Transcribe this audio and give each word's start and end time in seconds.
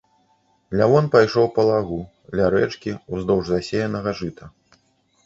Лявон 0.79 1.05
пайшоў 1.15 1.49
па 1.57 1.65
лагу, 1.69 1.99
ля 2.39 2.47
рэчкі, 2.55 2.95
уздоўж 3.19 3.45
засеянага 3.53 4.09
жыта. 4.23 4.51